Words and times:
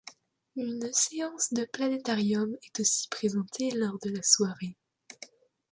Une 0.55 0.91
séance 0.91 1.53
de 1.53 1.63
planétarium 1.63 2.55
est 2.63 2.79
aussi 2.79 3.07
présentée 3.09 3.69
lors 3.69 3.99
de 4.01 4.09
la 4.09 4.23
soirée. 4.23 4.75